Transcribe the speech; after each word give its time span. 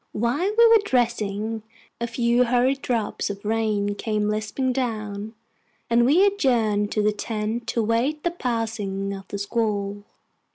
While 0.13 0.51
we 0.57 0.67
were 0.67 0.81
dressing, 0.83 1.61
a 1.99 2.07
few 2.07 2.45
hurried 2.45 2.81
drops 2.81 3.29
of 3.29 3.45
rain 3.45 3.93
came 3.93 4.29
lisping 4.29 4.73
down, 4.73 5.35
and 5.91 6.07
we 6.07 6.25
adjourned 6.25 6.91
to 6.93 7.03
the 7.03 7.11
tent 7.13 7.67
to 7.67 7.81
await 7.81 8.23
the 8.23 8.31
passing 8.31 9.13
of 9.13 9.27
the 9.27 9.37
squall. 9.37 10.03